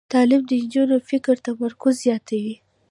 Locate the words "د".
0.47-0.51